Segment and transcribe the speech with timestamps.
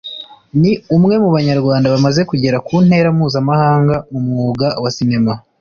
[0.61, 5.33] ni umwe mu Banyarwanda bamaze kugera ku ntera mpuzamahanga mu mwuga wa sinema